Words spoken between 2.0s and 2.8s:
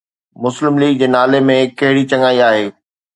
چڱائي آهي؟